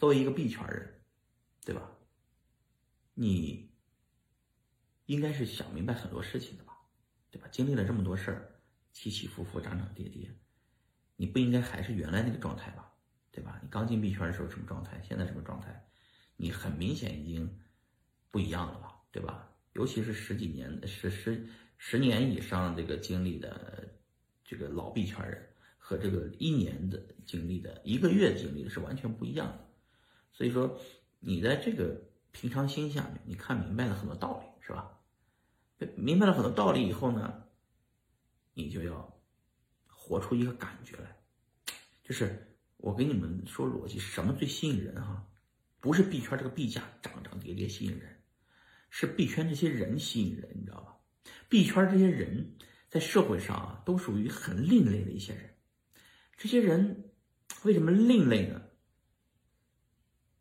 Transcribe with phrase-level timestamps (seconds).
[0.00, 1.02] 作为一个币圈人，
[1.62, 1.92] 对吧？
[3.12, 3.70] 你
[5.04, 6.72] 应该是想明白很多事情的吧，
[7.30, 7.46] 对吧？
[7.52, 10.34] 经历了这么多事儿，起起伏伏，涨涨跌跌，
[11.16, 12.90] 你不应该还是原来那个状态吧，
[13.30, 13.60] 对吧？
[13.62, 15.86] 你刚进币圈的时候什么状态，现在什么状态，
[16.34, 17.60] 你很明显已经
[18.30, 19.54] 不一样了吧，对吧？
[19.74, 21.46] 尤其是十几年、十十
[21.76, 23.86] 十年以上这个经历的
[24.46, 25.46] 这个老币圈人，
[25.76, 29.66] 和这个一年的经历的、一个月经历的是完全不一样的。
[30.32, 30.78] 所以说，
[31.18, 32.00] 你在这个
[32.32, 34.96] 平常心下面，你看明白了很多道理，是吧？
[35.96, 37.42] 明白了很多道理以后呢，
[38.54, 39.20] 你就要
[39.86, 41.16] 活出一个感觉来，
[42.04, 45.26] 就是我给你们说逻辑，什么最吸引人哈？
[45.80, 48.22] 不是币圈这个币价涨涨跌跌吸引人。
[48.90, 50.96] 是币圈这些人吸引人，你知道吧？
[51.48, 52.56] 币圈这些人
[52.88, 55.54] 在社会上啊，都属于很另类的一些人。
[56.36, 57.10] 这些人
[57.62, 58.60] 为什么另类呢？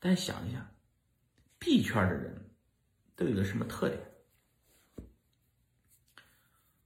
[0.00, 0.68] 大家想一下，
[1.58, 2.34] 币圈的人
[3.14, 4.00] 都有个什么特点？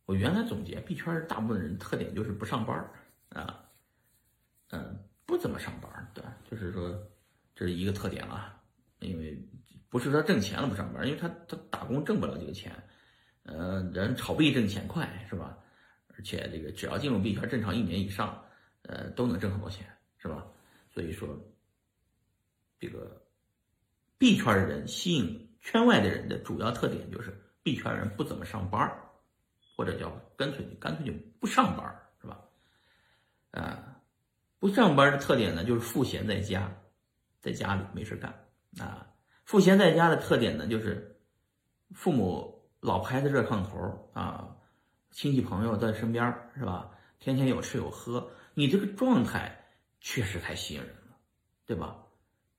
[0.05, 2.77] 我原来总结，币圈大部分人特点就是不上班
[3.31, 3.65] 啊，
[4.71, 6.91] 嗯，不怎么上班对，就是说
[7.55, 8.63] 这是一个特点啊，
[8.99, 9.43] 因为。
[9.91, 12.75] 不是说挣钱了不上班，因为他他打工挣不了这个钱，
[13.45, 15.57] 呃，人炒币挣钱快是吧？
[16.09, 18.45] 而且这个只要进入币圈，正常一年以上，
[18.83, 19.87] 呃，都能挣很多钱
[20.19, 20.45] 是吧？
[20.93, 21.29] 所以说，
[22.79, 23.23] 这个
[24.19, 28.91] 币圈的人吸引圈外的人的主要特点就是币圈人不怎么上班，
[29.77, 32.41] 或者叫干脆干脆就不上班是吧？
[33.53, 34.01] 啊，
[34.59, 36.71] 不上班的特点呢，就是赋闲在家，
[37.41, 38.33] 在家里没事干
[38.79, 39.07] 啊。
[39.45, 41.21] 赋闲在家的特点呢，就是
[41.93, 44.57] 父母老婆孩子热炕头啊，
[45.11, 46.91] 亲戚朋友在身边是吧？
[47.19, 49.65] 天天有吃有喝，你这个状态
[50.01, 51.17] 确实太吸引人了，
[51.65, 52.04] 对吧？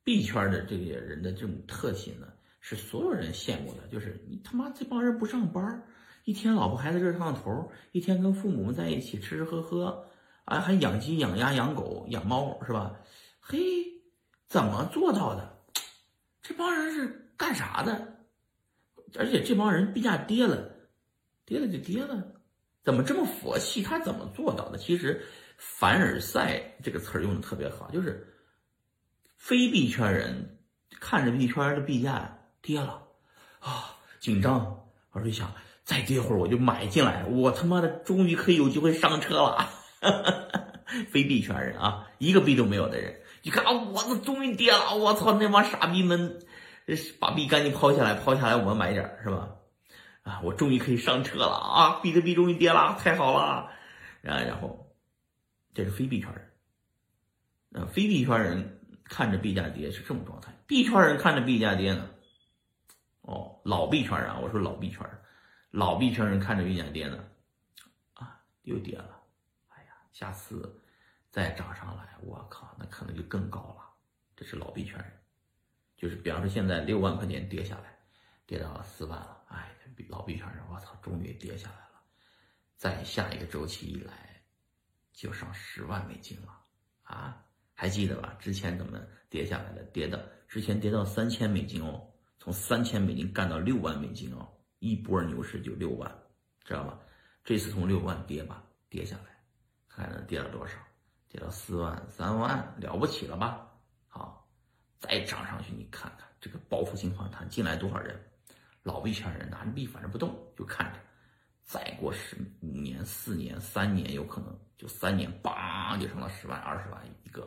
[0.05, 2.27] 币圈的这些人的这种特性呢，
[2.61, 5.83] 是所有人羡慕的，就是你他妈这帮人不上班，
[6.23, 10.05] 一天老婆孩子热炕头，一天跟父母们在一起吃吃喝喝，
[10.45, 12.95] 啊，还养鸡养鸭养狗养猫是吧？
[13.41, 13.59] 嘿，
[14.47, 15.57] 怎么做到的？
[16.43, 18.15] 这帮人是干啥的？
[19.17, 20.71] 而且这帮人币价跌了，
[21.45, 22.23] 跌了就跌了，
[22.83, 23.81] 怎么这么佛系？
[23.81, 24.77] 他怎么做到的？
[24.77, 25.23] 其实
[25.57, 28.34] “凡尔赛”这个词儿用的特别好，就是
[29.45, 30.57] 非币圈人
[30.89, 33.03] 看着币圈的币价跌了
[33.59, 39.69] 啊，紧张，我就想再跌会儿我就买进来，我他妈的终于可以有机会上车了。
[41.11, 43.21] 非币圈人啊，一个币都没有的人。
[43.43, 44.95] 你看啊，我这终于跌了！
[44.95, 46.43] 我操，那帮傻逼们，
[47.19, 49.49] 把币赶紧抛下来，抛下来，我买点是吧？
[50.23, 51.99] 啊，我终于可以上车了啊！
[52.01, 53.69] 比特币终于跌了，太好了！
[54.21, 54.91] 然然后，
[55.75, 57.83] 这是非币圈人。
[57.83, 62.09] 啊非币圈人看着币价跌是这种状态，币圈人看着币价跌呢？
[63.21, 65.07] 哦，老币圈人，我说老币圈，
[65.71, 67.23] 老币圈人看着币价跌呢？
[68.13, 69.23] 啊，又跌了！
[69.69, 70.81] 哎呀，下次。
[71.31, 73.83] 再涨上来，我靠，那可能就更高了。
[74.37, 75.11] 这是老币圈人，
[75.97, 77.99] 就是比方说现在六万块钱跌下来，
[78.45, 79.75] 跌到四万了，哎，
[80.07, 82.01] 老币圈人，我操，终于跌下来了。
[82.77, 84.43] 在下一个周期一来，
[85.11, 86.57] 就上十万美金了
[87.03, 87.44] 啊！
[87.75, 88.35] 还记得吧？
[88.39, 88.99] 之前怎么
[89.29, 89.83] 跌下来的？
[89.93, 92.01] 跌的之前跌到三千美金哦，
[92.39, 94.47] 从三千美金干到六万美金哦，
[94.79, 96.09] 一波牛市就六万，
[96.63, 96.97] 知道吧？
[97.43, 99.37] 这次从六万跌吧，跌下来，
[99.87, 100.73] 看能跌了多少。
[101.27, 103.69] 跌到四万、三万，了不起了吧？
[104.07, 104.47] 好，
[104.97, 108.17] 再涨上去，你看看这个报复性反弹进来多少人？
[108.83, 110.99] 老币圈人拿着币反正不动，就看着。
[111.63, 117.45] 再过十五年、四年、三年，有可能就三年，梆就成了十万、二十万一个。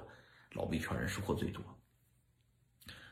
[0.59, 1.63] 老币圈人收获最多。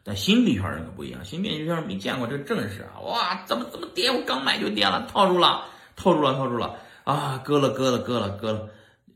[0.02, 2.98] 但新币圈人可不一样，新币圈人没见过这阵势啊！
[3.00, 4.10] 哇，怎么怎么跌？
[4.10, 7.38] 我刚买就跌了，套住了，套住了，套住了啊！
[7.38, 8.68] 割了，割了，割了，割了，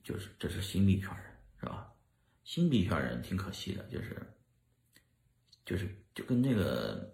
[0.05, 1.25] 就是这是新币圈人。
[1.61, 1.89] 是吧？
[2.43, 4.17] 新币圈人挺可惜的，就是，
[5.67, 7.13] 就是就跟那个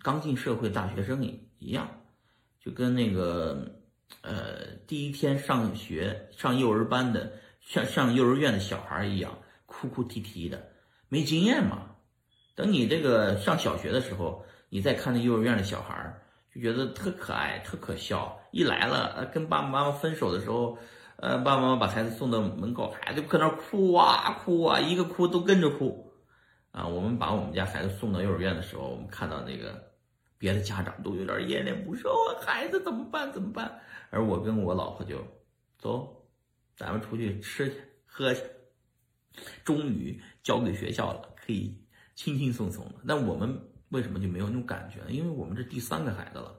[0.00, 1.88] 刚进社会大学生一一样，
[2.60, 3.80] 就跟那个
[4.20, 9.36] 呃第一天上学上幼儿班的上上幼儿园的小孩一样，
[9.78, 10.66] 哭哭啼啼的，
[11.08, 11.90] 没经验嘛。
[12.54, 16.22] 等你这个上小学的时候，你再看那幼儿园的小孩儿，
[16.54, 18.40] 就觉得特可爱、特可笑。
[18.52, 20.78] 一来了，跟爸爸妈妈分手的时候。
[21.18, 26.12] 呃，爸爸妈妈把孩子送到门口，孩子搁那哭啊哭啊，一个哭都跟着哭，
[26.72, 29.82] 啊，我们把我们家孩子送到幼儿园的时候，我们看到那个
[30.36, 32.12] 别的家长都有点恋恋不舍，
[32.42, 33.80] 孩子怎么办怎么办？
[34.10, 35.16] 而我跟我老婆就
[35.78, 36.22] 走，
[36.76, 38.42] 咱们出去吃去喝去，
[39.64, 41.76] 终于交给学校了，可以
[42.14, 42.94] 轻轻松松了。
[43.02, 43.58] 那我们
[43.90, 45.10] 为什么就没有那种感觉呢？
[45.10, 46.54] 因为我们这第三个孩子了，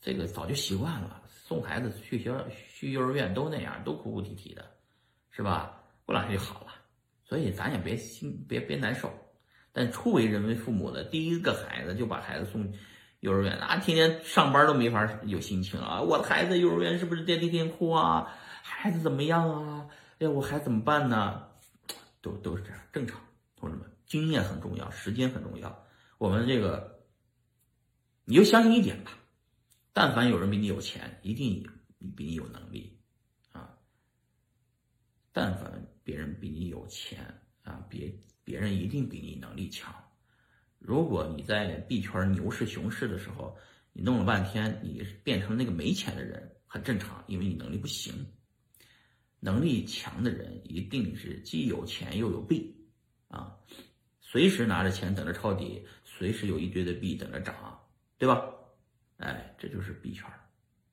[0.00, 4.64] 这个早就习惯了，送孩子去学校、去幼儿园都那样，都哭哭啼啼的，
[5.30, 5.80] 是吧？
[6.06, 6.72] 过两天就好了。
[7.24, 9.10] 所以咱也别心别别难受。
[9.72, 12.72] 但初为人为父母的第一个孩子就把孩子送
[13.20, 16.00] 幼儿园，啊，天天上班都没法有心情啊！
[16.00, 18.32] 我的孩子幼儿园是不是天天哭啊？
[18.62, 19.88] 孩子怎么样啊？
[20.20, 21.48] 哎呀，我孩子怎么办呢？
[22.24, 23.20] 都都是这样，正常。
[23.54, 25.86] 同志们，经验很重要，时间很重要。
[26.16, 27.04] 我们这个，
[28.24, 29.12] 你就相信一点吧，
[29.92, 31.62] 但凡有人比你有钱，一定
[32.16, 32.98] 比你有能力
[33.52, 33.76] 啊。
[35.32, 38.10] 但凡别人比你有钱啊，别
[38.42, 39.94] 别人一定比你能力强。
[40.78, 43.54] 如果你在币圈牛市熊市的时候，
[43.92, 48.14] 你弄了半天，你变成那个没钱的人，很正常，因为你能力不行。
[49.44, 52.74] 能力强的人一定是既有钱又有币，
[53.28, 53.54] 啊，
[54.18, 57.78] 随时拿着钱等着抄底，随时有一堆的币等着涨，
[58.16, 58.42] 对吧？
[59.18, 60.24] 哎，这就是币圈。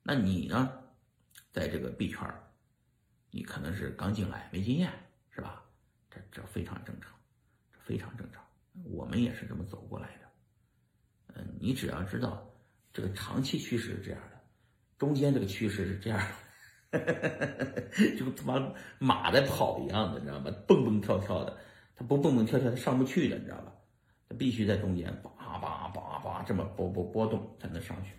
[0.04, 0.70] 那你呢，
[1.54, 2.20] 在这个币圈，
[3.30, 4.92] 你可能是刚进来没经验，
[5.34, 5.64] 是吧？
[6.10, 7.18] 这这非常正常，
[7.72, 8.46] 这非常正常。
[8.84, 10.30] 我们也是这么走过来的。
[11.36, 12.54] 嗯，你只要知道
[12.92, 14.42] 这个长期趋势是这样的，
[14.98, 16.51] 中间这个趋势是这样的。
[18.18, 20.52] 就他妈马在跑一样的，你知道吧？
[20.68, 21.58] 蹦蹦跳跳的，
[21.96, 23.72] 它不蹦蹦跳跳，它上不去的，你知道吧？
[24.28, 28.12] 它必须在中间叭叭叭叭这么波波波动才能上去。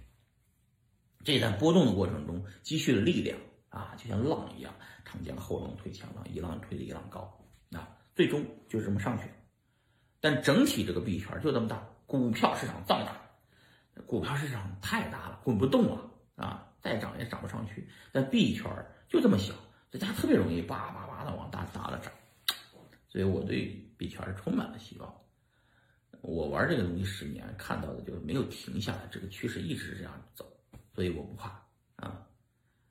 [1.24, 3.38] 这在波动的过程中积蓄了力量
[3.68, 4.74] 啊，就像浪一样，
[5.04, 7.20] 长江后浪推前浪，一浪推的一浪高
[7.72, 9.24] 啊，最终就这么上去。
[10.20, 16.71] 但整体这个币圈就这么大，股票市场这么大，股票市场太大了，滚不动了啊！
[16.82, 18.64] 再涨也涨不上去，但币圈
[19.08, 19.54] 就这么小，
[19.90, 22.12] 这家特别容易叭叭叭的往大大的涨，
[23.08, 25.14] 所以我对币圈是充满了希望。
[26.20, 30.44] 我玩这个东西十年，看到的就是没有停下来，这个趋势一直是这样走，
[30.94, 31.64] 所以我不怕。